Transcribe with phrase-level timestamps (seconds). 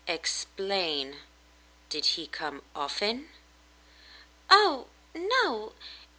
[0.07, 1.17] "Explain.
[1.89, 3.29] Did he come often?"
[4.49, 5.73] "Oh, no.